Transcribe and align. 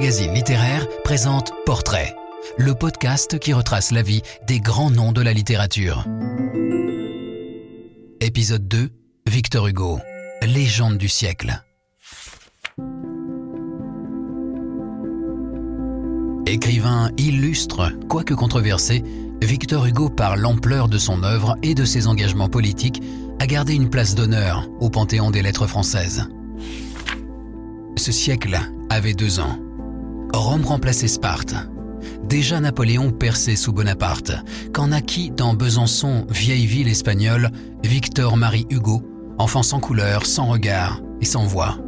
magazine 0.00 0.32
littéraire 0.32 0.86
présente 1.04 1.52
Portrait, 1.66 2.16
le 2.56 2.74
podcast 2.74 3.38
qui 3.38 3.52
retrace 3.52 3.90
la 3.90 4.00
vie 4.00 4.22
des 4.46 4.58
grands 4.58 4.88
noms 4.88 5.12
de 5.12 5.20
la 5.20 5.34
littérature. 5.34 6.06
Épisode 8.22 8.66
2, 8.66 8.88
Victor 9.26 9.66
Hugo, 9.66 9.98
légende 10.40 10.96
du 10.96 11.06
siècle. 11.06 11.62
Écrivain 16.46 17.10
illustre, 17.18 17.92
quoique 18.08 18.32
controversé, 18.32 19.04
Victor 19.42 19.84
Hugo, 19.84 20.08
par 20.08 20.38
l'ampleur 20.38 20.88
de 20.88 20.96
son 20.96 21.22
œuvre 21.24 21.56
et 21.62 21.74
de 21.74 21.84
ses 21.84 22.06
engagements 22.06 22.48
politiques, 22.48 23.02
a 23.38 23.46
gardé 23.46 23.74
une 23.74 23.90
place 23.90 24.14
d'honneur 24.14 24.66
au 24.80 24.88
panthéon 24.88 25.30
des 25.30 25.42
lettres 25.42 25.66
françaises. 25.66 26.26
Ce 27.98 28.12
siècle 28.12 28.58
avait 28.88 29.12
deux 29.12 29.40
ans. 29.40 29.58
Rome 30.32 30.64
remplaçait 30.64 31.08
Sparte. 31.08 31.54
Déjà 32.24 32.60
Napoléon 32.60 33.10
perçait 33.10 33.56
sous 33.56 33.72
Bonaparte, 33.72 34.32
quand 34.72 34.88
naquit 34.88 35.30
dans 35.30 35.54
Besançon, 35.54 36.26
vieille 36.30 36.66
ville 36.66 36.88
espagnole, 36.88 37.50
Victor-Marie 37.82 38.66
Hugo, 38.70 39.02
enfant 39.38 39.62
sans 39.62 39.80
couleur, 39.80 40.26
sans 40.26 40.46
regard 40.46 41.00
et 41.20 41.24
sans 41.24 41.44
voix. 41.44 41.78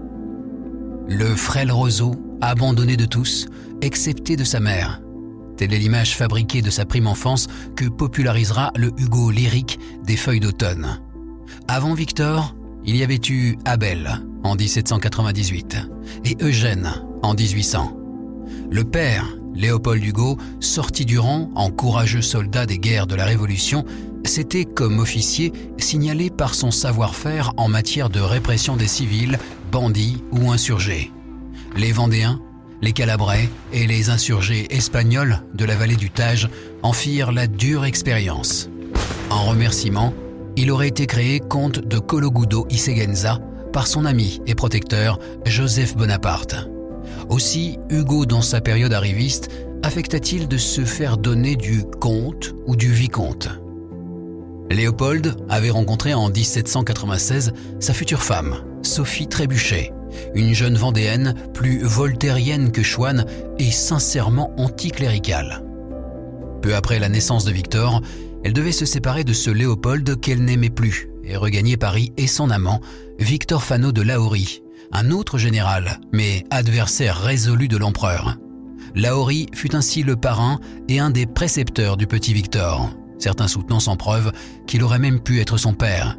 Le 1.09 1.34
frêle 1.37 1.70
roseau, 1.70 2.15
abandonné 2.41 2.96
de 2.96 3.05
tous, 3.05 3.46
excepté 3.80 4.37
de 4.37 4.45
sa 4.45 4.60
mère. 4.60 5.01
Telle 5.56 5.74
est 5.74 5.79
l'image 5.79 6.16
fabriquée 6.16 6.62
de 6.62 6.70
sa 6.70 6.84
prime 6.84 7.06
enfance 7.06 7.46
que 7.77 7.84
popularisera 7.84 8.73
le 8.77 8.90
Hugo 8.98 9.30
lyrique 9.30 9.79
des 10.04 10.16
feuilles 10.16 10.40
d'automne. 10.40 11.01
Avant 11.68 11.95
Victor, 11.95 12.56
il 12.84 12.96
y 12.96 13.04
avait 13.04 13.20
eu 13.29 13.56
Abel 13.65 14.10
en 14.43 14.56
1798 14.56 15.77
et 16.24 16.37
Eugène 16.40 16.90
en 17.23 17.34
1800. 17.34 18.02
Le 18.73 18.85
père, 18.85 19.37
Léopold 19.55 20.03
Hugo, 20.03 20.38
sorti 20.59 21.05
du 21.05 21.19
rang 21.19 21.51
en 21.55 21.71
courageux 21.71 22.23
soldat 22.23 22.65
des 22.65 22.79
guerres 22.79 23.07
de 23.07 23.15
la 23.15 23.27
Révolution, 23.27 23.85
s'était 24.24 24.65
comme 24.65 24.99
officier 24.99 25.52
signalé 25.77 26.30
par 26.30 26.55
son 26.55 26.71
savoir-faire 26.71 27.52
en 27.59 27.69
matière 27.69 28.09
de 28.09 28.21
répression 28.21 28.74
des 28.74 28.87
civils, 28.87 29.38
bandits 29.71 30.24
ou 30.30 30.51
insurgés. 30.51 31.13
Les 31.77 31.93
Vendéens, 31.93 32.41
les 32.80 32.95
Calabrais 32.95 33.51
et 33.74 33.87
les 33.87 34.09
insurgés 34.09 34.74
espagnols 34.74 35.43
de 35.52 35.66
la 35.66 35.77
vallée 35.77 35.96
du 35.96 36.09
Tage 36.09 36.49
en 36.83 36.95
firent 36.95 37.30
la 37.30 37.49
dure 37.49 37.85
expérience. 37.85 38.71
En 39.29 39.45
remerciement, 39.45 40.15
il 40.57 40.71
aurait 40.71 40.89
été 40.89 41.07
créé 41.07 41.41
comte 41.41 41.79
de 41.79 41.99
Cologudo 41.99 42.66
y 42.71 42.79
Seguenza 42.79 43.39
par 43.71 43.87
son 43.87 44.07
ami 44.07 44.41
et 44.46 44.55
protecteur 44.55 45.18
Joseph 45.45 45.95
Bonaparte. 45.95 46.71
Aussi, 47.28 47.78
Hugo, 47.90 48.26
dans 48.26 48.42
sa 48.42 48.60
période 48.60 48.92
arriviste, 48.92 49.48
affecta-t-il 49.82 50.48
de 50.48 50.56
se 50.56 50.84
faire 50.84 51.16
donner 51.16 51.56
du 51.56 51.84
comte 51.84 52.54
ou 52.66 52.76
du 52.76 52.92
vicomte? 52.92 53.48
Léopold 54.70 55.37
avait 55.48 55.70
rencontré 55.70 56.15
en 56.15 56.28
1796 56.28 57.52
sa 57.80 57.93
future 57.93 58.23
femme, 58.23 58.56
Sophie 58.82 59.28
Trébuchet, 59.28 59.93
une 60.34 60.54
jeune 60.54 60.76
vendéenne 60.76 61.34
plus 61.52 61.82
voltairienne 61.82 62.73
que 62.73 62.82
chouane 62.82 63.26
et 63.59 63.70
sincèrement 63.70 64.50
anticléricale. 64.56 65.62
Peu 66.62 66.75
après 66.75 66.98
la 66.98 67.09
naissance 67.09 67.44
de 67.44 67.53
Victor, 67.53 68.00
elle 68.44 68.53
devait 68.53 68.72
se 68.72 68.87
séparer 68.87 69.25
de 69.25 69.32
ce 69.32 69.50
Léopold 69.50 70.20
qu'elle 70.20 70.43
n'aimait 70.44 70.70
plus 70.70 71.10
et 71.25 71.37
regagner 71.37 71.76
Paris 71.76 72.12
et 72.16 72.26
son 72.26 72.50
amant, 72.50 72.81
Victor 73.19 73.62
Fano 73.62 73.93
de 73.93 74.03
Lahorie, 74.03 74.62
un 74.93 75.10
autre 75.10 75.38
général, 75.38 76.00
mais 76.12 76.44
adversaire 76.50 77.19
résolu 77.19 77.69
de 77.69 77.76
l'empereur. 77.76 78.37
Lahorie 78.94 79.47
fut 79.54 79.75
ainsi 79.75 80.03
le 80.03 80.16
parrain 80.16 80.60
et 80.88 80.99
un 80.99 81.10
des 81.10 81.26
précepteurs 81.26 81.97
du 81.97 82.06
petit 82.06 82.34
Victor, 82.34 82.91
certains 83.19 83.49
soutenant 83.49 83.81
sans 83.81 83.97
preuve 83.97 84.33
qu'il 84.67 84.83
aurait 84.83 84.99
même 84.99 85.21
pu 85.21 85.41
être 85.41 85.56
son 85.56 85.72
père. 85.72 86.19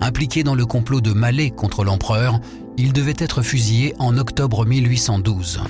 Impliqué 0.00 0.44
dans 0.44 0.54
le 0.54 0.66
complot 0.66 1.00
de 1.00 1.12
Malais 1.12 1.50
contre 1.50 1.84
l'empereur, 1.84 2.40
il 2.76 2.92
devait 2.92 3.14
être 3.18 3.42
fusillé 3.42 3.94
en 3.98 4.16
octobre 4.18 4.66
1812. 4.66 5.62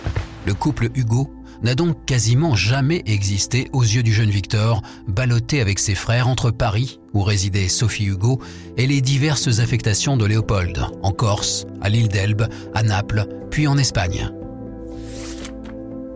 Le 0.46 0.54
couple 0.54 0.90
Hugo 0.94 1.32
n'a 1.62 1.74
donc 1.74 2.04
quasiment 2.04 2.54
jamais 2.54 3.02
existé 3.06 3.68
aux 3.72 3.82
yeux 3.82 4.02
du 4.02 4.12
jeune 4.12 4.30
Victor, 4.30 4.82
ballotté 5.06 5.60
avec 5.60 5.78
ses 5.78 5.94
frères 5.94 6.28
entre 6.28 6.50
Paris, 6.50 7.00
où 7.14 7.22
résidait 7.22 7.68
Sophie 7.68 8.06
Hugo, 8.06 8.40
et 8.76 8.86
les 8.86 9.00
diverses 9.00 9.60
affectations 9.60 10.16
de 10.16 10.26
Léopold, 10.26 10.78
en 11.02 11.12
Corse, 11.12 11.66
à 11.80 11.88
l'île 11.88 12.08
d'Elbe, 12.08 12.48
à 12.74 12.82
Naples, 12.82 13.26
puis 13.50 13.66
en 13.66 13.78
Espagne. 13.78 14.30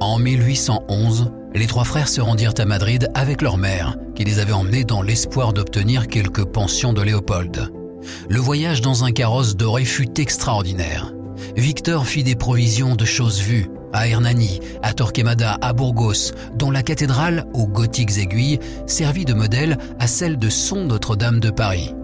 En 0.01 0.19
1811, 0.19 1.31
les 1.55 1.67
trois 1.67 1.85
frères 1.85 2.09
se 2.09 2.21
rendirent 2.21 2.55
à 2.59 2.65
Madrid 2.67 3.09
avec 3.15 3.41
leur 3.41 3.57
mère, 3.57 3.97
qui 4.15 4.25
les 4.25 4.41
avait 4.41 4.53
emmenés 4.53 4.85
dans 4.85 5.03
l'espoir 5.03 5.53
d'obtenir 5.53 6.09
quelques 6.09 6.45
pensions 6.45 6.93
de 6.93 7.03
Léopold. 7.03 7.71
Le 8.29 8.39
voyage 8.39 8.81
dans 8.81 9.05
un 9.05 9.13
carrosse 9.13 9.57
doré 9.57 9.85
fut 9.85 10.21
extraordinaire. 10.21 11.13
Victor 11.57 12.07
fit 12.07 12.25
des 12.25 12.35
provisions 12.35 12.95
de 12.95 13.05
choses 13.05 13.41
vues, 13.41 13.69
à 13.97 14.07
Hernani, 14.07 14.61
à 14.83 14.93
Torquemada, 14.93 15.57
à 15.63 15.73
Burgos, 15.73 16.33
dont 16.55 16.71
la 16.71 16.83
cathédrale, 16.83 17.47
aux 17.55 17.67
gothiques 17.67 18.19
aiguilles, 18.19 18.61
servit 18.87 19.25
de 19.25 19.33
modèle 19.33 19.79
à 19.99 20.07
celle 20.07 20.37
de 20.37 20.51
son 20.51 20.85
Notre-Dame 20.85 21.41
de 21.41 21.51
Paris. 21.51 21.95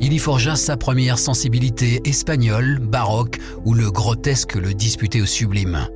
Il 0.00 0.14
y 0.14 0.18
forgea 0.18 0.56
sa 0.56 0.78
première 0.78 1.18
sensibilité 1.18 2.00
espagnole, 2.08 2.78
baroque, 2.80 3.38
où 3.66 3.74
le 3.74 3.90
grotesque 3.90 4.54
le 4.54 4.72
disputait 4.72 5.20
au 5.20 5.26
sublime. 5.26 5.86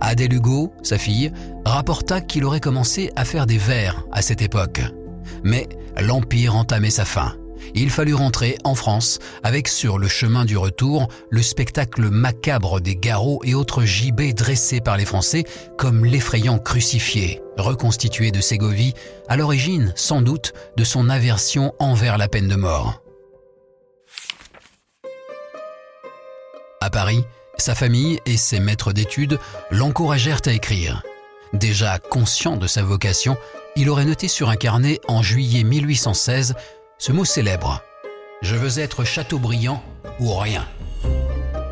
Adèle 0.00 0.32
Hugo, 0.32 0.72
sa 0.84 0.96
fille, 0.96 1.32
rapporta 1.64 2.20
qu'il 2.20 2.44
aurait 2.44 2.60
commencé 2.60 3.10
à 3.16 3.24
faire 3.24 3.46
des 3.46 3.58
vers 3.58 4.06
à 4.12 4.22
cette 4.22 4.42
époque. 4.42 4.80
Mais 5.42 5.68
l'Empire 6.00 6.54
entamait 6.54 6.90
sa 6.90 7.04
fin 7.04 7.34
il 7.74 7.90
fallut 7.90 8.14
rentrer 8.14 8.56
en 8.64 8.74
France 8.74 9.18
avec 9.42 9.68
sur 9.68 9.98
le 9.98 10.08
chemin 10.08 10.44
du 10.44 10.56
retour 10.56 11.08
le 11.30 11.42
spectacle 11.42 12.08
macabre 12.08 12.80
des 12.80 12.96
garrots 12.96 13.40
et 13.44 13.54
autres 13.54 13.84
gibets 13.84 14.32
dressés 14.32 14.80
par 14.80 14.96
les 14.96 15.04
Français 15.04 15.44
comme 15.76 16.04
l'effrayant 16.04 16.58
crucifié, 16.58 17.40
reconstitué 17.56 18.30
de 18.30 18.40
Ségovie, 18.40 18.94
à 19.28 19.36
l'origine 19.36 19.92
sans 19.96 20.22
doute 20.22 20.52
de 20.76 20.84
son 20.84 21.08
aversion 21.08 21.74
envers 21.78 22.18
la 22.18 22.28
peine 22.28 22.48
de 22.48 22.56
mort. 22.56 23.02
À 26.80 26.90
Paris, 26.90 27.24
sa 27.58 27.74
famille 27.74 28.20
et 28.24 28.36
ses 28.36 28.60
maîtres 28.60 28.92
d'études 28.92 29.38
l'encouragèrent 29.70 30.42
à 30.46 30.52
écrire. 30.52 31.02
Déjà 31.52 31.98
conscient 31.98 32.56
de 32.56 32.66
sa 32.66 32.82
vocation, 32.82 33.36
il 33.76 33.88
aurait 33.88 34.04
noté 34.04 34.28
sur 34.28 34.48
un 34.48 34.56
carnet 34.56 35.00
en 35.08 35.22
juillet 35.22 35.64
1816 35.64 36.54
ce 36.98 37.12
mot 37.12 37.24
célèbre. 37.24 37.80
Je 38.42 38.56
veux 38.56 38.80
être 38.80 39.04
Chateaubriand 39.04 39.82
ou 40.18 40.34
rien. 40.34 40.66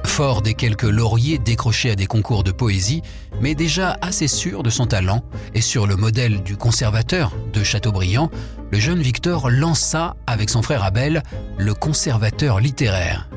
Fort 0.05 0.41
des 0.41 0.55
quelques 0.55 0.85
lauriers 0.85 1.39
décrochés 1.39 1.91
à 1.91 1.97
des 1.97 2.07
concours 2.07 2.45
de 2.45 2.53
poésie, 2.53 3.03
mais 3.41 3.55
déjà 3.55 3.99
assez 4.01 4.29
sûr 4.29 4.63
de 4.63 4.71
son 4.71 4.87
talent, 4.87 5.23
et 5.53 5.61
sur 5.61 5.87
le 5.87 5.97
modèle 5.97 6.43
du 6.43 6.57
conservateur 6.57 7.33
de 7.53 7.63
Chateaubriand, 7.63 8.31
le 8.71 8.79
jeune 8.79 9.03
Victor 9.03 9.51
lança, 9.51 10.17
avec 10.27 10.49
son 10.49 10.63
frère 10.63 10.85
Abel, 10.85 11.23
le 11.59 11.75
conservateur 11.75 12.61
littéraire. 12.61 13.29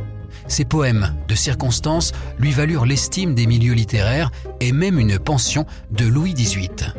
Ses 0.47 0.66
poèmes 0.66 1.16
de 1.27 1.35
circonstance 1.35 2.13
lui 2.38 2.51
valurent 2.51 2.85
l'estime 2.85 3.35
des 3.35 3.45
milieux 3.45 3.73
littéraires 3.73 4.31
et 4.61 4.71
même 4.71 5.00
une 5.00 5.19
pension 5.19 5.66
de 5.91 6.06
Louis 6.06 6.33
XVIII. 6.33 6.94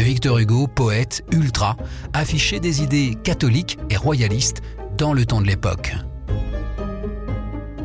Victor 0.00 0.38
Hugo, 0.38 0.66
poète 0.66 1.24
ultra, 1.32 1.76
affichait 2.12 2.60
des 2.60 2.82
idées 2.82 3.16
catholiques 3.22 3.78
et 3.90 3.96
royalistes 3.96 4.62
dans 4.96 5.12
le 5.12 5.24
temps 5.24 5.40
de 5.40 5.46
l'époque. 5.46 5.94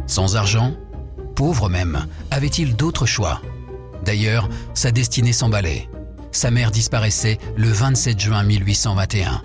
Sans 0.07 0.35
argent, 0.35 0.73
pauvre 1.35 1.69
même, 1.69 2.05
avait-il 2.31 2.75
d'autres 2.75 3.05
choix? 3.05 3.41
D'ailleurs, 4.05 4.49
sa 4.73 4.91
destinée 4.91 5.33
s'emballait. 5.33 5.89
Sa 6.31 6.51
mère 6.51 6.71
disparaissait 6.71 7.37
le 7.55 7.69
27 7.69 8.19
juin 8.19 8.43
1821. 8.43 9.41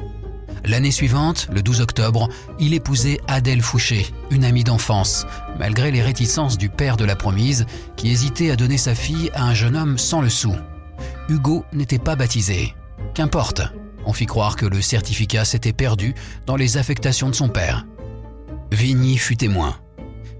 L'année 0.64 0.92
suivante, 0.92 1.48
le 1.52 1.62
12 1.62 1.80
octobre, 1.80 2.28
il 2.60 2.72
épousait 2.72 3.18
Adèle 3.26 3.62
Fouché, 3.62 4.06
une 4.30 4.44
amie 4.44 4.62
d'enfance, 4.62 5.26
malgré 5.58 5.90
les 5.90 6.02
réticences 6.02 6.56
du 6.56 6.68
père 6.68 6.96
de 6.96 7.04
la 7.04 7.16
promise, 7.16 7.66
qui 7.96 8.10
hésitait 8.10 8.50
à 8.50 8.56
donner 8.56 8.78
sa 8.78 8.94
fille 8.94 9.30
à 9.34 9.44
un 9.44 9.54
jeune 9.54 9.76
homme 9.76 9.98
sans 9.98 10.20
le 10.20 10.28
sou. 10.28 10.54
Hugo 11.32 11.64
n'était 11.72 11.98
pas 11.98 12.14
baptisé. 12.14 12.74
Qu'importe, 13.14 13.62
on 14.04 14.12
fit 14.12 14.26
croire 14.26 14.54
que 14.54 14.66
le 14.66 14.82
certificat 14.82 15.46
s'était 15.46 15.72
perdu 15.72 16.14
dans 16.44 16.56
les 16.56 16.76
affectations 16.76 17.30
de 17.30 17.34
son 17.34 17.48
père. 17.48 17.86
Vigny 18.70 19.16
fut 19.16 19.38
témoin. 19.38 19.76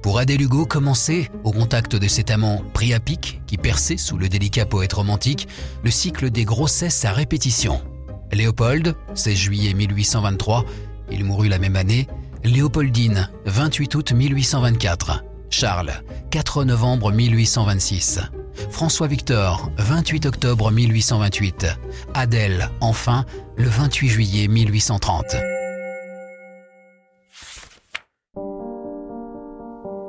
Pour 0.03 0.19
Adèle 0.19 0.43
Hugo 0.43 0.67
commençait, 0.67 1.31
au 1.44 1.53
contact 1.53 1.97
de 1.97 2.09
cet 2.09 2.31
amant 2.31 2.62
pris 2.75 2.93
à 2.93 3.00
pic 3.00 3.41
qui 3.47 3.56
perçait 3.56 3.97
sous 3.97 4.19
le 4.19 4.29
délicat 4.29 4.67
poète 4.67 4.93
romantique, 4.93 5.49
le 5.83 5.91
cycle 5.91 6.31
des 6.31 6.44
grossesses 6.44 7.06
à 7.06 7.12
répétition. 7.12 7.81
Léopold, 8.31 8.94
16 9.15 9.35
juillet 9.35 9.73
1823, 9.73 10.67
il 11.11 11.25
mourut 11.25 11.49
la 11.49 11.59
même 11.59 11.77
année, 11.77 12.06
Léopoldine, 12.44 13.31
28 13.47 13.94
août 13.94 14.12
1824, 14.12 15.25
Charles, 15.49 16.03
4 16.31 16.65
novembre 16.65 17.12
1826. 17.12 18.21
François 18.70 19.06
Victor, 19.06 19.70
28 19.78 20.26
octobre 20.26 20.70
1828. 20.70 21.66
Adèle, 22.14 22.70
enfin, 22.81 23.25
le 23.56 23.69
28 23.69 24.08
juillet 24.08 24.49
1830. 24.49 25.37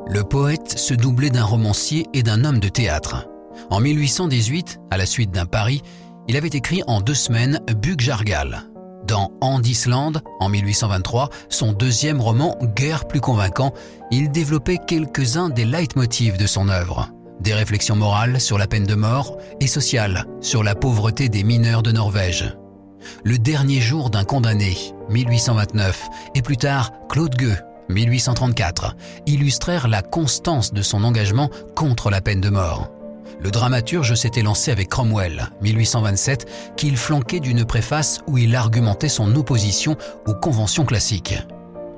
Le 0.06 0.24
poète 0.24 0.78
se 0.78 0.94
doublait 0.94 1.32
d'un 1.32 1.44
romancier 1.44 2.06
et 2.14 2.24
d'un 2.24 2.44
homme 2.44 2.60
de 2.60 2.70
théâtre. 2.70 3.28
En 3.70 3.80
1818, 3.80 4.80
à 4.92 4.98
la 4.98 5.06
suite 5.06 5.32
d'un 5.32 5.46
pari, 5.46 5.82
il 6.28 6.38
avait 6.38 6.50
écrit 6.50 6.84
en 6.88 7.02
deux 7.02 7.16
semaines 7.16 7.60
Bug 7.82 8.00
Jargal. 8.00 8.64
Dans 9.08 9.32
Andisland, 9.42 10.22
en 10.40 10.50
1823, 10.50 11.30
son 11.50 11.74
deuxième 11.74 12.22
roman, 12.22 12.58
guère 12.76 13.08
plus 13.08 13.20
convaincant, 13.20 13.74
il 14.12 14.32
développait 14.32 14.78
quelques-uns 14.78 15.50
des 15.50 15.66
leitmotivs 15.66 16.38
de 16.38 16.48
son 16.48 16.70
œuvre. 16.70 17.10
Des 17.44 17.54
réflexions 17.54 17.98
morales 17.98 18.40
sur 18.40 18.58
la 18.58 18.68
peine 18.68 18.86
de 18.86 18.96
mort 18.96 19.38
et 19.60 19.68
sociales 19.68 20.26
sur 20.40 20.64
la 20.64 20.76
pauvreté 20.76 21.28
des 21.28 21.44
mineurs 21.44 21.84
de 21.84 21.92
Norvège. 21.92 22.56
Le 23.26 23.38
dernier 23.38 23.82
jour 23.82 24.10
d'un 24.10 24.24
condamné, 24.24 24.78
1829, 25.10 26.08
et 26.36 26.42
plus 26.42 26.56
tard 26.56 26.94
Claude 27.10 27.36
Gueux, 27.36 27.58
1834, 27.90 28.96
illustrèrent 29.26 29.90
la 29.90 30.02
constance 30.02 30.72
de 30.72 30.82
son 30.82 31.04
engagement 31.04 31.50
contre 31.76 32.10
la 32.10 32.22
peine 32.22 32.40
de 32.40 32.50
mort. 32.50 32.90
Le 33.42 33.52
dramaturge 33.52 34.16
s'était 34.16 34.42
lancé 34.42 34.72
avec 34.72 34.88
Cromwell, 34.88 35.50
1827, 35.62 36.46
qu'il 36.78 36.96
flanquait 36.96 37.42
d'une 37.42 37.66
préface 37.66 38.22
où 38.26 38.38
il 38.38 38.56
argumentait 38.56 39.10
son 39.10 39.36
opposition 39.36 39.98
aux 40.28 40.34
conventions 40.34 40.86
classiques. 40.86 41.36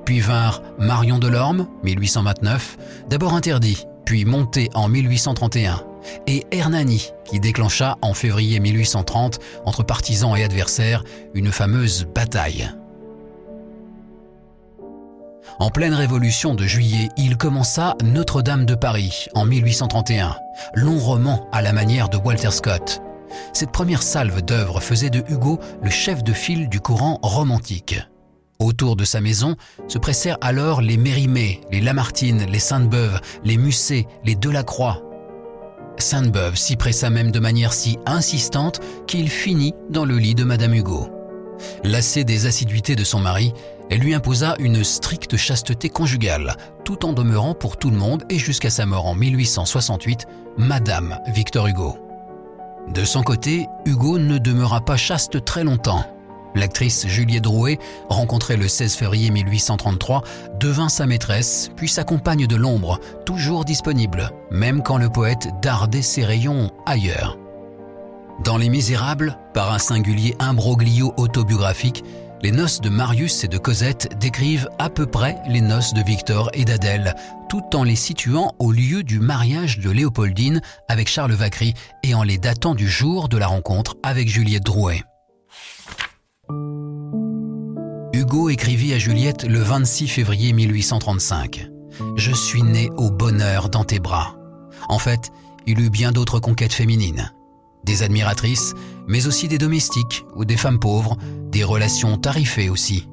Puis 0.04 0.18
vinrent 0.18 0.62
Marion 0.80 1.20
Delorme, 1.20 1.68
1829, 1.84 2.78
d'abord 3.08 3.34
interdit, 3.34 3.86
puis 4.06 4.24
monté 4.24 4.70
en 4.72 4.88
1831, 4.88 5.82
et 6.26 6.46
Hernani, 6.52 7.10
qui 7.24 7.40
déclencha 7.40 7.98
en 8.00 8.14
février 8.14 8.60
1830, 8.60 9.40
entre 9.66 9.82
partisans 9.82 10.34
et 10.36 10.44
adversaires, 10.44 11.04
une 11.34 11.52
fameuse 11.52 12.06
bataille. 12.14 12.70
En 15.58 15.70
pleine 15.70 15.94
révolution 15.94 16.54
de 16.54 16.64
juillet, 16.64 17.08
il 17.16 17.36
commença 17.36 17.96
Notre-Dame 18.04 18.64
de 18.64 18.74
Paris 18.74 19.26
en 19.34 19.44
1831, 19.44 20.36
long 20.74 20.98
roman 20.98 21.48
à 21.50 21.60
la 21.60 21.72
manière 21.72 22.08
de 22.08 22.16
Walter 22.16 22.50
Scott. 22.52 23.02
Cette 23.52 23.72
première 23.72 24.02
salve 24.02 24.42
d'œuvres 24.42 24.80
faisait 24.80 25.10
de 25.10 25.24
Hugo 25.28 25.58
le 25.82 25.90
chef 25.90 26.22
de 26.22 26.32
file 26.32 26.68
du 26.68 26.80
courant 26.80 27.18
romantique. 27.22 27.98
Autour 28.58 28.96
de 28.96 29.04
sa 29.04 29.20
maison 29.20 29.56
se 29.86 29.98
pressèrent 29.98 30.38
alors 30.40 30.80
les 30.80 30.96
Mérimée, 30.96 31.60
les 31.70 31.80
Lamartine, 31.80 32.46
les 32.46 32.58
Sainte-Beuve, 32.58 33.20
les 33.44 33.58
Musset, 33.58 34.06
les 34.24 34.34
Delacroix. 34.34 35.02
Sainte-Beuve 35.98 36.56
s'y 36.56 36.76
pressa 36.76 37.10
même 37.10 37.30
de 37.30 37.40
manière 37.40 37.72
si 37.72 37.98
insistante 38.06 38.80
qu'il 39.06 39.28
finit 39.28 39.74
dans 39.90 40.04
le 40.04 40.18
lit 40.18 40.34
de 40.34 40.44
Madame 40.44 40.74
Hugo. 40.74 41.08
Lassée 41.84 42.24
des 42.24 42.46
assiduités 42.46 42.96
de 42.96 43.04
son 43.04 43.20
mari, 43.20 43.52
elle 43.90 44.00
lui 44.00 44.14
imposa 44.14 44.56
une 44.58 44.82
stricte 44.84 45.36
chasteté 45.36 45.88
conjugale, 45.88 46.56
tout 46.84 47.04
en 47.04 47.12
demeurant 47.12 47.54
pour 47.54 47.76
tout 47.76 47.90
le 47.90 47.96
monde 47.96 48.24
et 48.30 48.38
jusqu'à 48.38 48.70
sa 48.70 48.84
mort 48.84 49.06
en 49.06 49.14
1868, 49.14 50.26
Madame 50.58 51.18
Victor 51.28 51.66
Hugo. 51.66 51.96
De 52.92 53.04
son 53.04 53.22
côté, 53.22 53.66
Hugo 53.84 54.18
ne 54.18 54.38
demeura 54.38 54.84
pas 54.84 54.96
chaste 54.96 55.44
très 55.44 55.64
longtemps. 55.64 56.04
L'actrice 56.56 57.06
Juliette 57.06 57.42
Drouet, 57.42 57.78
rencontrée 58.08 58.56
le 58.56 58.66
16 58.66 58.96
février 58.96 59.30
1833, 59.30 60.22
devint 60.58 60.88
sa 60.88 61.06
maîtresse, 61.06 61.70
puis 61.76 61.86
sa 61.86 62.02
compagne 62.02 62.46
de 62.46 62.56
l'ombre, 62.56 62.98
toujours 63.26 63.66
disponible, 63.66 64.30
même 64.50 64.82
quand 64.82 64.96
le 64.96 65.10
poète 65.10 65.48
dardait 65.60 66.00
ses 66.00 66.24
rayons 66.24 66.70
ailleurs. 66.86 67.36
Dans 68.42 68.56
Les 68.56 68.70
Misérables, 68.70 69.36
par 69.52 69.70
un 69.70 69.78
singulier 69.78 70.34
imbroglio 70.38 71.12
autobiographique, 71.18 72.02
les 72.42 72.52
noces 72.52 72.80
de 72.80 72.88
Marius 72.88 73.44
et 73.44 73.48
de 73.48 73.58
Cosette 73.58 74.16
décrivent 74.18 74.70
à 74.78 74.88
peu 74.88 75.04
près 75.04 75.36
les 75.48 75.60
noces 75.60 75.92
de 75.92 76.02
Victor 76.02 76.48
et 76.54 76.64
d'Adèle, 76.64 77.14
tout 77.50 77.64
en 77.74 77.82
les 77.82 77.96
situant 77.96 78.54
au 78.58 78.72
lieu 78.72 79.02
du 79.02 79.20
mariage 79.20 79.78
de 79.78 79.90
Léopoldine 79.90 80.62
avec 80.88 81.08
Charles 81.08 81.32
Vacry 81.32 81.74
et 82.02 82.14
en 82.14 82.22
les 82.22 82.38
datant 82.38 82.74
du 82.74 82.88
jour 82.88 83.28
de 83.28 83.36
la 83.36 83.46
rencontre 83.46 83.96
avec 84.02 84.28
Juliette 84.28 84.64
Drouet. 84.64 85.02
Hugo 88.12 88.48
écrivit 88.48 88.92
à 88.94 88.98
Juliette 88.98 89.44
le 89.44 89.60
26 89.60 90.08
février 90.08 90.52
1835. 90.52 91.68
Je 92.16 92.32
suis 92.32 92.62
né 92.62 92.90
au 92.96 93.10
bonheur 93.10 93.68
dans 93.68 93.84
tes 93.84 94.00
bras. 94.00 94.36
En 94.88 94.98
fait, 94.98 95.30
il 95.66 95.80
eut 95.80 95.90
bien 95.90 96.12
d'autres 96.12 96.40
conquêtes 96.40 96.72
féminines 96.72 97.30
des 97.86 98.02
admiratrices, 98.02 98.74
mais 99.06 99.26
aussi 99.26 99.48
des 99.48 99.58
domestiques 99.58 100.26
ou 100.34 100.44
des 100.44 100.56
femmes 100.58 100.80
pauvres, 100.80 101.16
des 101.50 101.64
relations 101.64 102.18
tarifées 102.18 102.68
aussi. 102.68 103.08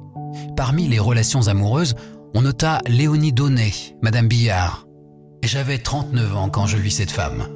Parmi 0.56 0.88
les 0.88 0.98
relations 0.98 1.46
amoureuses, 1.48 1.94
on 2.34 2.42
nota 2.42 2.80
Léonie 2.86 3.32
Donnet, 3.32 3.72
Madame 4.02 4.28
Billard. 4.28 4.86
J'avais 5.42 5.78
39 5.78 6.36
ans 6.36 6.48
quand 6.48 6.66
je 6.66 6.76
vis 6.76 6.90
cette 6.90 7.12
femme. 7.12 7.46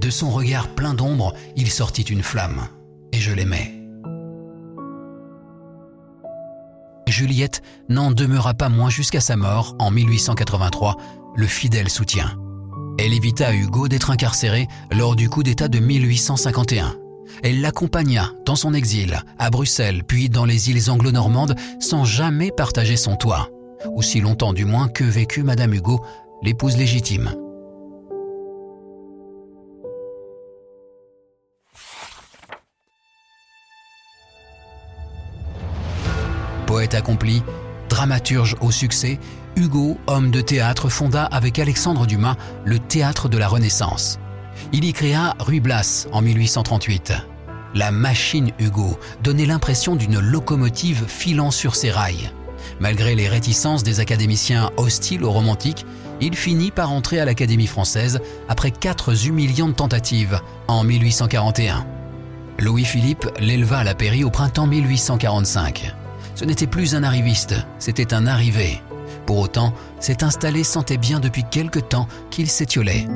De 0.00 0.10
son 0.10 0.30
regard 0.30 0.68
plein 0.68 0.94
d'ombre, 0.94 1.34
il 1.56 1.70
sortit 1.70 2.02
une 2.02 2.22
flamme, 2.22 2.68
et 3.12 3.18
je 3.18 3.32
l'aimais. 3.32 3.73
Juliette 7.14 7.62
n'en 7.88 8.10
demeura 8.10 8.54
pas 8.54 8.68
moins 8.68 8.90
jusqu'à 8.90 9.20
sa 9.20 9.36
mort 9.36 9.76
en 9.78 9.92
1883, 9.92 10.96
le 11.36 11.46
fidèle 11.46 11.88
soutien. 11.88 12.36
Elle 12.98 13.12
évita 13.12 13.54
Hugo 13.54 13.86
d'être 13.86 14.10
incarcéré 14.10 14.66
lors 14.90 15.14
du 15.14 15.30
coup 15.30 15.44
d'État 15.44 15.68
de 15.68 15.78
1851. 15.78 16.96
Elle 17.44 17.60
l'accompagna 17.60 18.32
dans 18.44 18.56
son 18.56 18.74
exil, 18.74 19.22
à 19.38 19.50
Bruxelles, 19.50 20.02
puis 20.02 20.28
dans 20.28 20.44
les 20.44 20.70
îles 20.70 20.90
anglo-normandes, 20.90 21.54
sans 21.78 22.04
jamais 22.04 22.50
partager 22.50 22.96
son 22.96 23.14
toit. 23.14 23.48
Aussi 23.94 24.20
longtemps 24.20 24.52
du 24.52 24.64
moins 24.64 24.88
que 24.88 25.04
vécut 25.04 25.44
Madame 25.44 25.72
Hugo, 25.72 26.04
l'épouse 26.42 26.76
légitime. 26.76 27.32
Poète 36.74 36.96
accompli, 36.96 37.40
dramaturge 37.88 38.56
au 38.60 38.72
succès, 38.72 39.20
Hugo, 39.54 39.96
homme 40.08 40.32
de 40.32 40.40
théâtre, 40.40 40.88
fonda 40.88 41.22
avec 41.22 41.60
Alexandre 41.60 42.04
Dumas 42.04 42.34
le 42.64 42.80
Théâtre 42.80 43.28
de 43.28 43.38
la 43.38 43.46
Renaissance. 43.46 44.18
Il 44.72 44.84
y 44.84 44.92
créa 44.92 45.36
Ruy 45.38 45.60
Blas 45.60 46.08
en 46.10 46.20
1838. 46.20 47.12
La 47.74 47.92
machine 47.92 48.50
Hugo 48.58 48.98
donnait 49.22 49.46
l'impression 49.46 49.94
d'une 49.94 50.18
locomotive 50.18 51.04
filant 51.06 51.52
sur 51.52 51.76
ses 51.76 51.92
rails. 51.92 52.32
Malgré 52.80 53.14
les 53.14 53.28
réticences 53.28 53.84
des 53.84 54.00
académiciens 54.00 54.72
hostiles 54.76 55.22
aux 55.22 55.30
romantiques, 55.30 55.86
il 56.20 56.34
finit 56.34 56.72
par 56.72 56.90
entrer 56.90 57.20
à 57.20 57.24
l'Académie 57.24 57.68
française 57.68 58.18
après 58.48 58.72
quatre 58.72 59.28
humiliantes 59.28 59.76
tentatives 59.76 60.40
en 60.66 60.82
1841. 60.82 61.86
Louis-Philippe 62.58 63.30
l'éleva 63.38 63.78
à 63.78 63.84
la 63.84 63.94
pairie 63.94 64.24
au 64.24 64.30
printemps 64.30 64.66
1845. 64.66 65.94
Ce 66.34 66.44
n'était 66.44 66.66
plus 66.66 66.94
un 66.94 67.04
arriviste, 67.04 67.54
c'était 67.78 68.12
un 68.12 68.26
arrivé. 68.26 68.80
Pour 69.26 69.38
autant, 69.38 69.72
s'est 70.00 70.24
installé 70.24 70.64
sentait 70.64 70.98
bien 70.98 71.20
depuis 71.20 71.44
quelque 71.50 71.78
temps 71.78 72.08
qu'il 72.30 72.48
s'étiolait. 72.48 73.06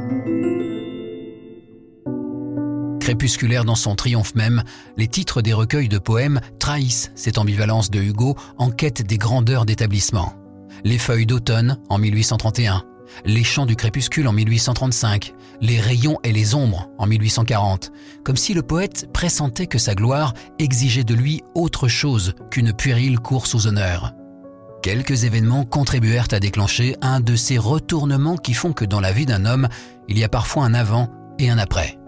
Crépusculaire 3.00 3.64
dans 3.64 3.74
son 3.74 3.94
triomphe 3.94 4.34
même, 4.34 4.62
les 4.96 5.08
titres 5.08 5.42
des 5.42 5.52
recueils 5.52 5.88
de 5.88 5.98
poèmes 5.98 6.40
trahissent 6.58 7.10
cette 7.14 7.38
ambivalence 7.38 7.90
de 7.90 8.00
Hugo 8.00 8.36
en 8.58 8.70
quête 8.70 9.02
des 9.02 9.18
grandeurs 9.18 9.64
d'établissement. 9.64 10.34
Les 10.84 10.98
feuilles 10.98 11.26
d'automne 11.26 11.78
en 11.88 11.98
1831, 11.98 12.84
les 13.24 13.44
chants 13.44 13.66
du 13.66 13.76
crépuscule 13.76 14.28
en 14.28 14.32
1835, 14.32 15.34
les 15.60 15.80
rayons 15.80 16.18
et 16.24 16.32
les 16.32 16.54
ombres 16.54 16.88
en 16.98 17.06
1840, 17.06 17.92
comme 18.24 18.36
si 18.36 18.54
le 18.54 18.62
poète 18.62 19.08
pressentait 19.12 19.66
que 19.66 19.78
sa 19.78 19.94
gloire 19.94 20.34
exigeait 20.58 21.04
de 21.04 21.14
lui 21.14 21.42
autre 21.54 21.88
chose 21.88 22.34
qu'une 22.50 22.72
puérile 22.72 23.18
course 23.18 23.54
aux 23.54 23.66
honneurs. 23.66 24.14
Quelques 24.82 25.24
événements 25.24 25.64
contribuèrent 25.64 26.28
à 26.30 26.40
déclencher 26.40 26.96
un 27.00 27.20
de 27.20 27.36
ces 27.36 27.58
retournements 27.58 28.36
qui 28.36 28.54
font 28.54 28.72
que 28.72 28.84
dans 28.84 29.00
la 29.00 29.12
vie 29.12 29.26
d'un 29.26 29.44
homme, 29.44 29.68
il 30.08 30.18
y 30.18 30.24
a 30.24 30.28
parfois 30.28 30.64
un 30.64 30.74
avant 30.74 31.08
et 31.38 31.50
un 31.50 31.58
après. 31.58 31.98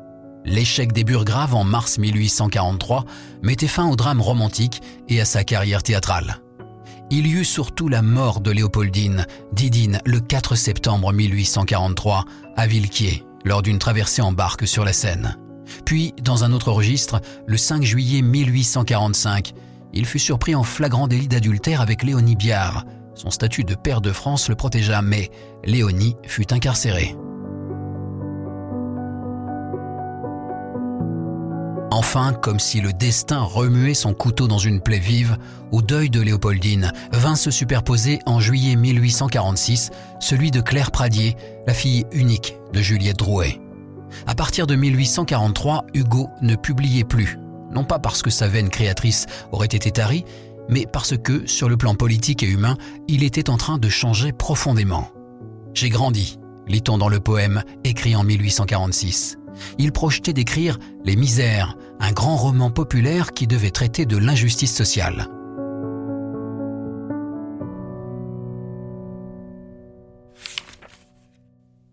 L'échec 0.44 0.92
des 0.92 1.04
Burgraves 1.04 1.54
en 1.54 1.64
mars 1.64 1.98
1843 1.98 3.04
mettait 3.42 3.66
fin 3.66 3.88
au 3.88 3.96
drame 3.96 4.20
romantique 4.20 4.80
et 5.08 5.20
à 5.20 5.24
sa 5.24 5.44
carrière 5.44 5.82
théâtrale. 5.82 6.40
Il 7.12 7.26
y 7.26 7.32
eut 7.32 7.44
surtout 7.44 7.88
la 7.88 8.02
mort 8.02 8.40
de 8.40 8.52
Léopoldine, 8.52 9.26
Didine, 9.52 10.00
le 10.06 10.20
4 10.20 10.54
septembre 10.54 11.12
1843, 11.12 12.24
à 12.56 12.66
Villequier, 12.68 13.24
lors 13.44 13.62
d'une 13.62 13.80
traversée 13.80 14.22
en 14.22 14.30
barque 14.30 14.68
sur 14.68 14.84
la 14.84 14.92
Seine. 14.92 15.36
Puis, 15.84 16.14
dans 16.22 16.44
un 16.44 16.52
autre 16.52 16.70
registre, 16.70 17.20
le 17.46 17.56
5 17.56 17.82
juillet 17.82 18.22
1845, 18.22 19.54
il 19.92 20.06
fut 20.06 20.20
surpris 20.20 20.54
en 20.54 20.62
flagrant 20.62 21.08
délit 21.08 21.26
d'adultère 21.26 21.80
avec 21.80 22.04
Léonie 22.04 22.36
Biard. 22.36 22.84
Son 23.16 23.30
statut 23.30 23.64
de 23.64 23.74
père 23.74 24.00
de 24.00 24.12
France 24.12 24.48
le 24.48 24.54
protégea, 24.54 25.02
mais 25.02 25.30
Léonie 25.64 26.14
fut 26.24 26.52
incarcérée. 26.52 27.16
Enfin, 31.92 32.32
comme 32.32 32.60
si 32.60 32.80
le 32.80 32.92
destin 32.92 33.40
remuait 33.40 33.94
son 33.94 34.14
couteau 34.14 34.46
dans 34.46 34.58
une 34.58 34.80
plaie 34.80 35.00
vive, 35.00 35.36
au 35.72 35.82
deuil 35.82 36.08
de 36.08 36.20
Léopoldine 36.20 36.92
vint 37.12 37.34
se 37.34 37.50
superposer 37.50 38.20
en 38.26 38.38
juillet 38.38 38.76
1846 38.76 39.90
celui 40.20 40.52
de 40.52 40.60
Claire 40.60 40.92
Pradier, 40.92 41.36
la 41.66 41.74
fille 41.74 42.06
unique 42.12 42.56
de 42.72 42.80
Juliette 42.80 43.18
Drouet. 43.18 43.60
À 44.26 44.36
partir 44.36 44.68
de 44.68 44.76
1843, 44.76 45.86
Hugo 45.94 46.28
ne 46.42 46.54
publiait 46.54 47.04
plus, 47.04 47.38
non 47.72 47.84
pas 47.84 47.98
parce 47.98 48.22
que 48.22 48.30
sa 48.30 48.46
veine 48.46 48.70
créatrice 48.70 49.26
aurait 49.50 49.66
été 49.66 49.90
tarie, 49.90 50.24
mais 50.68 50.86
parce 50.86 51.16
que, 51.18 51.44
sur 51.48 51.68
le 51.68 51.76
plan 51.76 51.96
politique 51.96 52.44
et 52.44 52.48
humain, 52.48 52.76
il 53.08 53.24
était 53.24 53.50
en 53.50 53.56
train 53.56 53.78
de 53.78 53.88
changer 53.88 54.32
profondément. 54.32 55.08
J'ai 55.74 55.88
grandi, 55.88 56.38
lit-on 56.68 56.98
dans 56.98 57.08
le 57.08 57.18
poème 57.18 57.64
écrit 57.82 58.14
en 58.14 58.22
1846 58.22 59.39
il 59.78 59.92
projetait 59.92 60.32
d'écrire 60.32 60.78
Les 61.04 61.16
Misères, 61.16 61.76
un 62.00 62.12
grand 62.12 62.36
roman 62.36 62.70
populaire 62.70 63.32
qui 63.32 63.46
devait 63.46 63.70
traiter 63.70 64.06
de 64.06 64.16
l'injustice 64.16 64.74
sociale. 64.74 65.28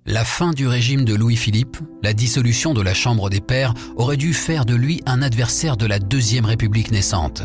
La 0.10 0.24
fin 0.24 0.52
du 0.52 0.68
régime 0.68 1.04
de 1.04 1.14
Louis-Philippe, 1.14 1.78
la 2.02 2.14
dissolution 2.14 2.74
de 2.74 2.82
la 2.82 2.94
Chambre 2.94 3.30
des 3.30 3.42
Pairs 3.42 3.74
aurait 3.98 4.16
dû 4.16 4.34
faire 4.34 4.64
de 4.64 4.74
lui 4.74 5.02
un 5.06 5.22
adversaire 5.22 5.76
de 5.76 5.86
la 5.86 6.00
Deuxième 6.00 6.46
République 6.46 6.92
naissante. 6.92 7.44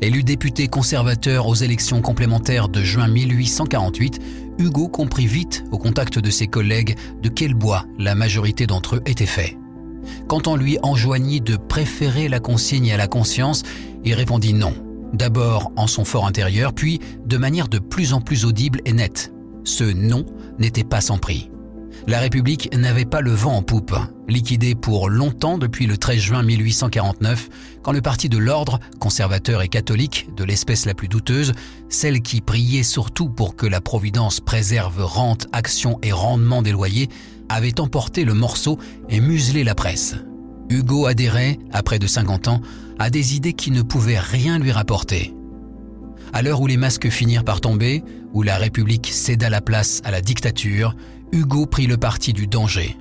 Élu 0.00 0.22
député 0.22 0.68
conservateur 0.68 1.46
aux 1.46 1.54
élections 1.54 2.00
complémentaires 2.00 2.68
de 2.68 2.82
juin 2.82 3.08
1848, 3.08 4.20
Hugo 4.58 4.88
comprit 4.88 5.26
vite, 5.26 5.64
au 5.70 5.78
contact 5.78 6.18
de 6.18 6.30
ses 6.30 6.46
collègues, 6.46 6.96
de 7.22 7.28
quel 7.28 7.54
bois 7.54 7.84
la 7.98 8.14
majorité 8.14 8.66
d'entre 8.66 8.96
eux 8.96 9.02
étaient 9.06 9.26
faits. 9.26 9.56
Quand 10.26 10.46
on 10.46 10.56
lui 10.56 10.78
enjoignit 10.82 11.40
de 11.40 11.56
préférer 11.56 12.28
la 12.28 12.40
consigne 12.40 12.92
à 12.92 12.96
la 12.96 13.06
conscience, 13.06 13.62
il 14.04 14.14
répondit 14.14 14.54
non. 14.54 14.74
D'abord 15.12 15.72
en 15.76 15.86
son 15.86 16.04
fort 16.04 16.26
intérieur, 16.26 16.72
puis 16.72 17.00
de 17.24 17.36
manière 17.36 17.68
de 17.68 17.78
plus 17.78 18.12
en 18.12 18.20
plus 18.20 18.44
audible 18.44 18.80
et 18.84 18.92
nette. 18.92 19.32
Ce 19.64 19.84
non 19.84 20.26
n'était 20.58 20.84
pas 20.84 21.00
sans 21.00 21.18
prix. 21.18 21.50
La 22.06 22.20
République 22.20 22.74
n'avait 22.74 23.04
pas 23.04 23.20
le 23.20 23.32
vent 23.32 23.56
en 23.56 23.62
poupe, 23.62 23.94
liquidée 24.28 24.74
pour 24.74 25.10
longtemps 25.10 25.58
depuis 25.58 25.86
le 25.86 25.96
13 25.96 26.18
juin 26.18 26.42
1849, 26.42 27.48
quand 27.82 27.92
le 27.92 28.00
parti 28.00 28.28
de 28.28 28.38
l'ordre, 28.38 28.78
conservateur 28.98 29.62
et 29.62 29.68
catholique, 29.68 30.28
de 30.36 30.44
l'espèce 30.44 30.86
la 30.86 30.94
plus 30.94 31.08
douteuse, 31.08 31.52
celle 31.88 32.22
qui 32.22 32.40
priait 32.40 32.82
surtout 32.82 33.28
pour 33.28 33.56
que 33.56 33.66
la 33.66 33.80
Providence 33.80 34.40
préserve 34.40 35.04
rente, 35.04 35.48
action 35.52 35.98
et 36.02 36.12
rendement 36.12 36.62
des 36.62 36.72
loyers, 36.72 37.08
avait 37.48 37.80
emporté 37.80 38.24
le 38.24 38.34
morceau 38.34 38.78
et 39.08 39.20
muselé 39.20 39.64
la 39.64 39.74
presse. 39.74 40.14
Hugo 40.70 41.06
adhérait, 41.06 41.58
après 41.72 41.98
de 41.98 42.06
50 42.06 42.48
ans, 42.48 42.60
à 42.98 43.10
des 43.10 43.36
idées 43.36 43.54
qui 43.54 43.70
ne 43.70 43.82
pouvaient 43.82 44.18
rien 44.18 44.58
lui 44.58 44.72
rapporter. 44.72 45.34
À 46.32 46.42
l'heure 46.42 46.60
où 46.60 46.66
les 46.66 46.76
masques 46.76 47.08
finirent 47.08 47.44
par 47.44 47.60
tomber, 47.60 48.02
où 48.34 48.42
la 48.42 48.58
République 48.58 49.08
céda 49.10 49.48
la 49.48 49.62
place 49.62 50.02
à 50.04 50.10
la 50.10 50.20
dictature, 50.20 50.94
Hugo 51.32 51.66
prit 51.66 51.86
le 51.86 51.96
parti 51.96 52.32
du 52.32 52.46
danger. 52.46 52.96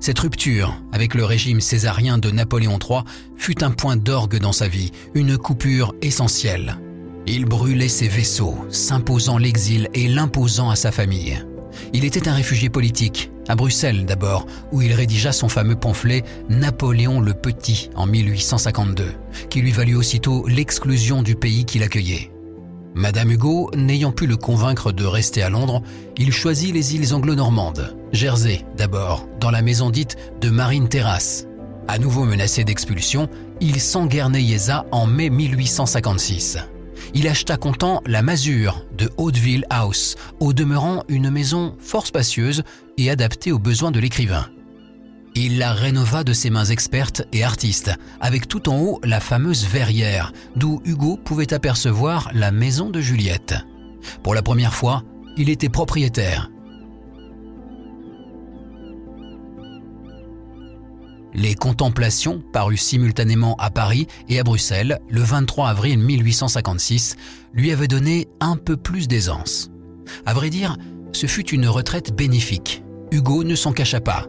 Cette 0.00 0.18
rupture 0.18 0.80
avec 0.92 1.14
le 1.14 1.24
régime 1.24 1.60
césarien 1.60 2.18
de 2.18 2.30
Napoléon 2.30 2.78
III 2.78 3.02
fut 3.36 3.62
un 3.62 3.70
point 3.70 3.96
d'orgue 3.96 4.38
dans 4.38 4.52
sa 4.52 4.68
vie, 4.68 4.90
une 5.14 5.38
coupure 5.38 5.94
essentielle. 6.02 6.78
Il 7.26 7.44
brûlait 7.44 7.88
ses 7.88 8.08
vaisseaux, 8.08 8.58
s'imposant 8.68 9.38
l'exil 9.38 9.88
et 9.94 10.08
l'imposant 10.08 10.70
à 10.70 10.76
sa 10.76 10.90
famille. 10.90 11.44
Il 11.92 12.04
était 12.04 12.28
un 12.28 12.34
réfugié 12.34 12.68
politique, 12.68 13.30
à 13.48 13.54
Bruxelles 13.54 14.04
d'abord, 14.04 14.46
où 14.72 14.82
il 14.82 14.92
rédigea 14.92 15.32
son 15.32 15.48
fameux 15.48 15.76
pamphlet 15.76 16.24
Napoléon 16.48 17.20
le 17.20 17.34
Petit 17.34 17.90
en 17.94 18.06
1852, 18.06 19.12
qui 19.50 19.60
lui 19.60 19.70
valut 19.70 19.96
aussitôt 19.96 20.46
l'exclusion 20.48 21.22
du 21.22 21.36
pays 21.36 21.64
qui 21.64 21.78
l'accueillait. 21.78 22.31
Madame 22.94 23.30
Hugo, 23.30 23.70
n'ayant 23.74 24.12
pu 24.12 24.26
le 24.26 24.36
convaincre 24.36 24.92
de 24.92 25.04
rester 25.04 25.42
à 25.42 25.48
Londres, 25.48 25.82
il 26.18 26.30
choisit 26.30 26.74
les 26.74 26.94
îles 26.94 27.14
anglo-normandes, 27.14 27.96
Jersey 28.12 28.66
d'abord, 28.76 29.26
dans 29.40 29.50
la 29.50 29.62
maison 29.62 29.88
dite 29.88 30.16
de 30.42 30.50
Marine 30.50 30.88
Terrasse. 30.88 31.46
À 31.88 31.98
nouveau 31.98 32.24
menacé 32.24 32.64
d'expulsion, 32.64 33.28
il 33.60 33.80
s'enguerneyesa 33.80 34.84
en 34.92 35.06
mai 35.06 35.30
1856. 35.30 36.58
Il 37.14 37.28
acheta 37.28 37.56
content 37.56 38.02
la 38.06 38.22
masure 38.22 38.84
de 38.96 39.10
Hauteville 39.16 39.64
House, 39.70 40.16
au 40.38 40.52
demeurant 40.52 41.02
une 41.08 41.30
maison 41.30 41.74
fort 41.78 42.06
spacieuse 42.06 42.62
et 42.98 43.10
adaptée 43.10 43.52
aux 43.52 43.58
besoins 43.58 43.90
de 43.90 44.00
l'écrivain. 44.00 44.46
Il 45.34 45.58
la 45.58 45.72
rénova 45.72 46.24
de 46.24 46.34
ses 46.34 46.50
mains 46.50 46.66
expertes 46.66 47.22
et 47.32 47.42
artistes, 47.42 47.90
avec 48.20 48.48
tout 48.48 48.68
en 48.68 48.78
haut 48.78 49.00
la 49.02 49.18
fameuse 49.18 49.64
verrière, 49.64 50.32
d'où 50.56 50.82
Hugo 50.84 51.16
pouvait 51.16 51.54
apercevoir 51.54 52.30
la 52.34 52.52
maison 52.52 52.90
de 52.90 53.00
Juliette. 53.00 53.54
Pour 54.22 54.34
la 54.34 54.42
première 54.42 54.74
fois, 54.74 55.04
il 55.38 55.48
était 55.48 55.70
propriétaire. 55.70 56.50
Les 61.34 61.54
Contemplations, 61.54 62.42
parues 62.52 62.76
simultanément 62.76 63.56
à 63.56 63.70
Paris 63.70 64.06
et 64.28 64.38
à 64.38 64.44
Bruxelles 64.44 64.98
le 65.08 65.22
23 65.22 65.70
avril 65.70 65.98
1856, 65.98 67.16
lui 67.54 67.72
avaient 67.72 67.88
donné 67.88 68.28
un 68.40 68.56
peu 68.56 68.76
plus 68.76 69.08
d'aisance. 69.08 69.70
À 70.26 70.34
vrai 70.34 70.50
dire, 70.50 70.76
ce 71.12 71.26
fut 71.26 71.48
une 71.48 71.68
retraite 71.68 72.14
bénéfique. 72.14 72.82
Hugo 73.10 73.44
ne 73.44 73.54
s'en 73.54 73.72
cacha 73.72 74.00
pas. 74.00 74.26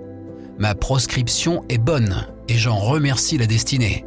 Ma 0.64 0.76
proscription 0.76 1.66
est 1.68 1.78
bonne 1.78 2.26
et 2.48 2.58
j'en 2.58 2.78
remercie 2.78 3.38
la 3.38 3.48
destinée. 3.48 4.06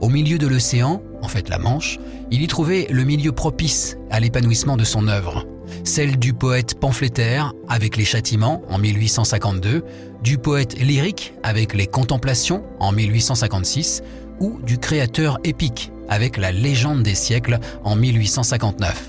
Au 0.00 0.08
milieu 0.08 0.38
de 0.38 0.46
l'océan, 0.46 1.02
en 1.22 1.26
fait 1.26 1.48
la 1.48 1.58
Manche, 1.58 1.98
il 2.30 2.40
y 2.40 2.46
trouvait 2.46 2.86
le 2.88 3.02
milieu 3.02 3.32
propice 3.32 3.96
à 4.08 4.20
l'épanouissement 4.20 4.76
de 4.76 4.84
son 4.84 5.08
œuvre. 5.08 5.44
Celle 5.82 6.16
du 6.16 6.34
poète 6.34 6.78
pamphlétaire 6.78 7.52
avec 7.68 7.96
les 7.96 8.04
châtiments 8.04 8.62
en 8.68 8.78
1852, 8.78 9.82
du 10.22 10.38
poète 10.38 10.78
lyrique 10.78 11.34
avec 11.42 11.74
les 11.74 11.88
contemplations 11.88 12.62
en 12.78 12.92
1856 12.92 14.04
ou 14.38 14.60
du 14.62 14.78
créateur 14.78 15.40
épique 15.42 15.90
avec 16.08 16.36
la 16.36 16.52
légende 16.52 17.02
des 17.02 17.16
siècles 17.16 17.58
en 17.82 17.96
1859. 17.96 19.08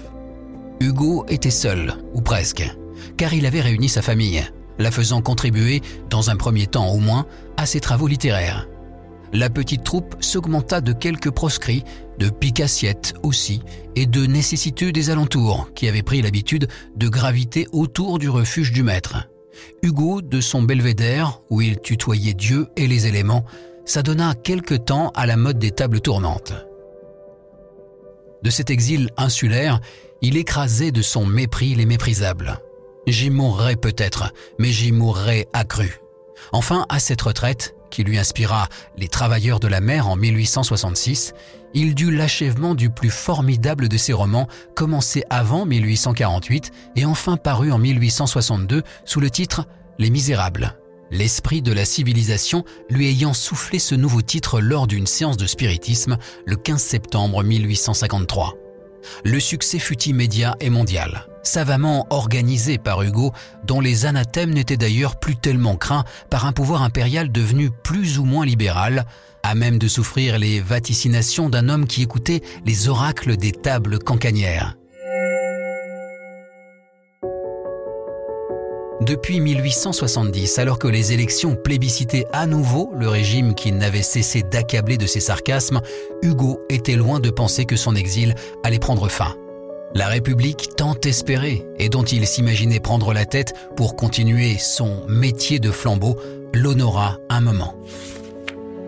Hugo 0.80 1.24
était 1.30 1.52
seul, 1.52 1.94
ou 2.16 2.22
presque, 2.22 2.68
car 3.16 3.36
il 3.36 3.46
avait 3.46 3.62
réuni 3.62 3.90
sa 3.90 4.02
famille 4.02 4.44
la 4.80 4.92
faisant 4.92 5.22
contribuer, 5.22 5.82
dans 6.10 6.30
un 6.30 6.36
premier 6.36 6.66
temps 6.66 6.90
au 6.90 6.98
moins, 6.98 7.28
à 7.58 7.66
ses 7.66 7.80
travaux 7.80 8.08
littéraires. 8.08 8.68
La 9.32 9.50
petite 9.50 9.84
troupe 9.84 10.16
s'augmenta 10.22 10.82
de 10.82 10.92
quelques 10.92 11.30
proscrits, 11.30 11.84
de 12.18 12.30
picassiettes 12.30 13.14
aussi, 13.22 13.62
et 13.96 14.08
de 14.08 14.26
nécessiteux 14.26 14.92
des 14.92 15.12
alentours, 15.12 15.70
qui 15.76 15.88
avaient 15.88 16.02
pris 16.02 16.22
l'habitude 16.22 16.68
de 16.96 17.10
graviter 17.10 17.68
autour 17.72 18.18
du 18.18 18.30
refuge 18.30 18.72
du 18.72 18.82
maître. 18.82 19.30
Hugo, 19.84 20.22
de 20.22 20.42
son 20.42 20.64
belvédère, 20.64 21.42
où 21.50 21.62
il 21.62 21.80
tutoyait 21.80 22.34
Dieu 22.34 22.68
et 22.76 22.88
les 22.88 23.06
éléments, 23.06 23.46
s'adonna 23.86 24.34
quelque 24.34 24.76
temps 24.76 25.12
à 25.16 25.26
la 25.26 25.38
mode 25.38 25.60
des 25.60 25.72
tables 25.72 26.02
tournantes. 26.02 26.54
De 28.42 28.50
cet 28.50 28.70
exil 28.70 29.10
insulaire, 29.18 29.80
il 30.22 30.38
écrasait 30.38 30.92
de 30.92 31.02
son 31.02 31.26
mépris 31.26 31.76
les 31.76 31.86
méprisables. 31.86 32.60
J'y 33.08 33.30
mourrai 33.30 33.76
peut-être, 33.76 34.34
mais 34.58 34.72
j'y 34.72 34.92
mourrai 34.92 35.48
accru. 35.54 36.00
Enfin, 36.52 36.86
à 36.90 37.00
cette 37.00 37.22
retraite, 37.22 37.76
qui 37.90 38.04
lui 38.04 38.18
inspira 38.18 38.68
Les 38.98 39.08
Travailleurs 39.08 39.60
de 39.60 39.68
la 39.68 39.82
mer 39.82 40.08
en 40.08 40.16
1866, 40.16 41.34
il 41.74 41.96
dut 41.96 42.12
l'achèvement 42.12 42.76
du 42.76 42.90
plus 42.90 43.10
formidable 43.10 43.90
de 43.90 43.98
ses 43.98 44.14
romans, 44.14 44.48
commencé 44.76 45.24
avant 45.30 45.66
1848 45.66 46.72
et 46.96 47.06
enfin 47.06 47.38
paru 47.38 47.72
en 47.72 47.78
1862 47.78 48.84
sous 49.06 49.20
le 49.20 49.30
titre 49.30 49.66
Les 49.98 50.10
Misérables. 50.10 50.76
L'esprit 51.12 51.64
de 51.64 51.72
la 51.72 51.86
civilisation 51.86 52.64
lui 52.90 53.08
ayant 53.08 53.34
soufflé 53.34 53.80
ce 53.80 53.96
nouveau 53.96 54.22
titre 54.22 54.62
lors 54.62 54.86
d'une 54.86 55.08
séance 55.08 55.38
de 55.38 55.48
spiritisme 55.48 56.18
le 56.46 56.56
15 56.56 56.82
septembre 56.82 57.44
1853. 57.44 58.56
Le 59.24 59.40
succès 59.40 59.80
fut 59.80 60.02
immédiat 60.04 60.56
et 60.60 60.70
mondial 60.70 61.26
savamment 61.44 62.06
organisé 62.10 62.78
par 62.78 63.02
Hugo, 63.02 63.34
dont 63.66 63.82
les 63.82 64.06
anathèmes 64.06 64.52
n'étaient 64.52 64.78
d'ailleurs 64.78 65.20
plus 65.20 65.36
tellement 65.36 65.76
craints 65.76 66.06
par 66.30 66.46
un 66.46 66.54
pouvoir 66.54 66.84
impérial 66.84 67.32
devenu 67.32 67.72
plus 67.72 68.20
ou 68.20 68.26
moins 68.26 68.46
libéral, 68.46 69.06
à 69.44 69.56
même 69.56 69.80
de 69.80 69.88
souffrir 69.88 70.38
les 70.38 70.60
vaticinations 70.60 71.50
d'un 71.50 71.70
homme 71.70 71.88
qui 71.88 72.04
écoutait 72.04 72.42
les 72.66 72.90
oracles 72.90 73.38
des 73.38 73.52
tables 73.52 74.00
cancanières. 74.00 74.79
Depuis 79.10 79.40
1870, 79.40 80.60
alors 80.60 80.78
que 80.78 80.88
les 80.88 81.14
élections 81.14 81.56
plébiscitaient 81.56 82.28
à 82.32 82.46
nouveau 82.46 82.92
le 82.96 83.10
régime 83.10 83.56
qui 83.56 83.72
n'avait 83.72 84.04
cessé 84.04 84.44
d'accabler 84.44 84.98
de 84.98 85.08
ses 85.08 85.20
sarcasmes, 85.20 85.82
Hugo 86.22 86.62
était 86.70 86.96
loin 86.96 87.20
de 87.20 87.32
penser 87.32 87.66
que 87.66 87.76
son 87.76 87.96
exil 87.96 88.36
allait 88.64 88.78
prendre 88.78 89.10
fin. 89.10 89.36
La 89.96 90.10
République 90.10 90.76
tant 90.78 90.94
espérée 91.06 91.66
et 91.80 91.90
dont 91.90 92.04
il 92.04 92.28
s'imaginait 92.28 92.80
prendre 92.80 93.12
la 93.12 93.26
tête 93.26 93.56
pour 93.76 93.96
continuer 93.96 94.60
son 94.60 95.08
métier 95.08 95.58
de 95.58 95.72
flambeau 95.72 96.16
l'honora 96.54 97.18
un 97.30 97.42
moment. 97.42 97.74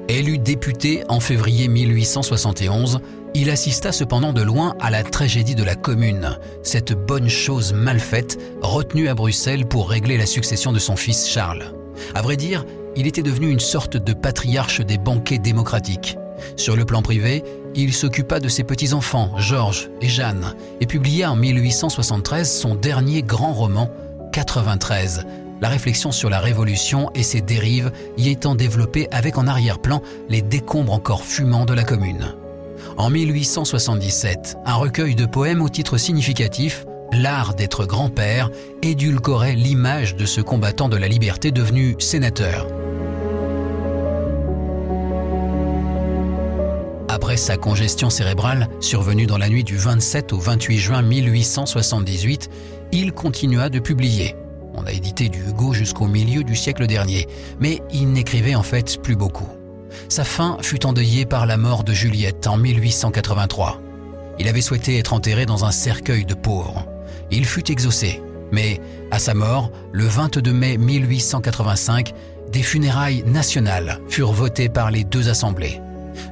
Élu 0.07 0.37
député 0.37 1.03
en 1.09 1.19
février 1.19 1.67
1871, 1.67 2.99
il 3.33 3.49
assista 3.49 3.91
cependant 3.91 4.33
de 4.33 4.41
loin 4.41 4.75
à 4.79 4.89
la 4.89 5.03
tragédie 5.03 5.55
de 5.55 5.63
la 5.63 5.75
Commune, 5.75 6.37
cette 6.63 6.93
bonne 6.93 7.29
chose 7.29 7.73
mal 7.73 7.99
faite, 7.99 8.37
retenue 8.61 9.07
à 9.07 9.15
Bruxelles 9.15 9.65
pour 9.65 9.89
régler 9.89 10.17
la 10.17 10.25
succession 10.25 10.71
de 10.71 10.79
son 10.79 10.95
fils 10.95 11.27
Charles. 11.27 11.73
À 12.13 12.21
vrai 12.21 12.35
dire, 12.35 12.65
il 12.95 13.07
était 13.07 13.23
devenu 13.23 13.49
une 13.49 13.59
sorte 13.59 13.95
de 13.95 14.13
patriarche 14.13 14.81
des 14.81 14.97
banquets 14.97 15.37
démocratiques. 15.37 16.17
Sur 16.57 16.75
le 16.75 16.85
plan 16.85 17.01
privé, 17.01 17.43
il 17.75 17.93
s'occupa 17.93 18.39
de 18.39 18.49
ses 18.49 18.63
petits-enfants, 18.63 19.31
Georges 19.37 19.89
et 20.01 20.09
Jeanne, 20.09 20.53
et 20.81 20.85
publia 20.85 21.31
en 21.31 21.35
1873 21.35 22.51
son 22.51 22.75
dernier 22.75 23.23
grand 23.23 23.53
roman, 23.53 23.89
93, 24.33 25.25
la 25.61 25.69
réflexion 25.69 26.11
sur 26.11 26.29
la 26.29 26.39
Révolution 26.39 27.11
et 27.13 27.23
ses 27.23 27.41
dérives 27.41 27.91
y 28.17 28.29
étant 28.29 28.55
développée 28.55 29.07
avec 29.11 29.37
en 29.37 29.47
arrière-plan 29.47 30.01
les 30.27 30.41
décombres 30.41 30.93
encore 30.93 31.23
fumants 31.23 31.65
de 31.65 31.73
la 31.73 31.83
Commune. 31.83 32.33
En 33.01 33.09
1877, 33.09 34.57
un 34.63 34.75
recueil 34.75 35.15
de 35.15 35.25
poèmes 35.25 35.63
au 35.63 35.69
titre 35.69 35.97
significatif, 35.97 36.85
L'art 37.11 37.55
d'être 37.55 37.87
grand-père, 37.87 38.51
édulcorait 38.83 39.55
l'image 39.55 40.15
de 40.15 40.27
ce 40.27 40.39
combattant 40.39 40.87
de 40.87 40.97
la 40.97 41.07
liberté 41.07 41.49
devenu 41.51 41.95
sénateur. 41.97 42.67
Après 47.09 47.37
sa 47.37 47.57
congestion 47.57 48.11
cérébrale, 48.11 48.67
survenue 48.81 49.25
dans 49.25 49.39
la 49.39 49.49
nuit 49.49 49.63
du 49.63 49.77
27 49.77 50.31
au 50.31 50.37
28 50.37 50.77
juin 50.77 51.01
1878, 51.01 52.51
il 52.91 53.13
continua 53.13 53.69
de 53.69 53.79
publier. 53.79 54.35
On 54.75 54.85
a 54.85 54.91
édité 54.91 55.27
du 55.27 55.39
Hugo 55.39 55.73
jusqu'au 55.73 56.05
milieu 56.05 56.43
du 56.43 56.55
siècle 56.55 56.85
dernier, 56.85 57.27
mais 57.59 57.81
il 57.91 58.11
n'écrivait 58.11 58.53
en 58.53 58.61
fait 58.61 59.01
plus 59.01 59.15
beaucoup. 59.15 59.49
Sa 60.09 60.23
fin 60.23 60.57
fut 60.61 60.85
endeuillée 60.85 61.25
par 61.25 61.45
la 61.45 61.57
mort 61.57 61.83
de 61.83 61.93
Juliette 61.93 62.47
en 62.47 62.57
1883. 62.57 63.81
Il 64.39 64.47
avait 64.47 64.61
souhaité 64.61 64.97
être 64.97 65.13
enterré 65.13 65.45
dans 65.45 65.65
un 65.65 65.71
cercueil 65.71 66.25
de 66.25 66.33
pauvres. 66.33 66.85
Il 67.29 67.45
fut 67.45 67.71
exaucé, 67.71 68.21
mais 68.51 68.79
à 69.11 69.19
sa 69.19 69.33
mort, 69.33 69.71
le 69.91 70.05
22 70.05 70.51
mai 70.51 70.77
1885, 70.77 72.13
des 72.51 72.63
funérailles 72.63 73.23
nationales 73.25 73.99
furent 74.09 74.33
votées 74.33 74.69
par 74.69 74.91
les 74.91 75.03
deux 75.03 75.29
assemblées. 75.29 75.79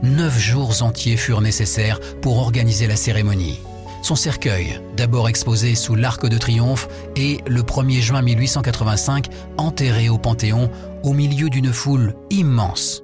Neuf 0.03 0.37
jours 0.37 0.81
entiers 0.81 1.17
furent 1.17 1.41
nécessaires 1.41 1.99
pour 2.21 2.37
organiser 2.39 2.87
la 2.87 2.95
cérémonie. 2.95 3.59
Son 4.01 4.15
cercueil, 4.15 4.79
d'abord 4.95 5.27
exposé 5.29 5.75
sous 5.75 5.95
l'Arc 5.95 6.27
de 6.27 6.37
Triomphe, 6.37 6.87
et 7.15 7.39
le 7.47 7.61
1er 7.61 7.99
juin 7.99 8.21
1885 8.21 9.27
enterré 9.57 10.09
au 10.09 10.17
Panthéon 10.17 10.69
au 11.03 11.13
milieu 11.13 11.49
d'une 11.49 11.73
foule 11.73 12.15
immense 12.29 13.03